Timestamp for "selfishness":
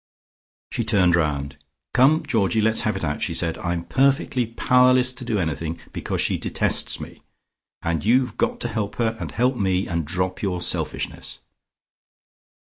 10.59-11.37